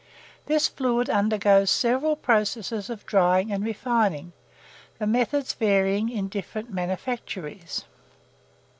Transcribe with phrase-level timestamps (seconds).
[0.47, 4.33] This fluid undergoes several processes of drying and refining;
[4.97, 7.85] the methods varying in different manufactories.